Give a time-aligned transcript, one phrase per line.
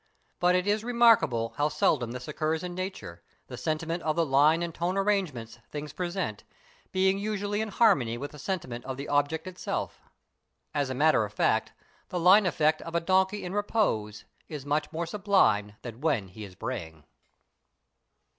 [0.39, 4.63] But it is remarkable how seldom this occurs in nature, the sentiment of the line
[4.63, 6.43] and tone arrangements things present
[6.91, 10.01] being usually in harmony with the sentiment of the object itself.
[10.73, 11.73] As a matter of fact,
[12.09, 16.45] the line effect of a donkey in repose is much more sublime than when he
[16.45, 17.03] is braying.